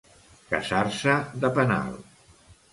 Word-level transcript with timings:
Casar-se 0.53 1.19
de 1.45 1.53
penal. 1.61 1.95